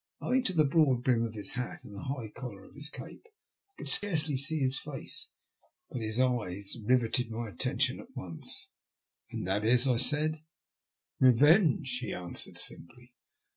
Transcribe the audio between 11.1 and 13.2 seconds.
Eevenge," he answered, simply.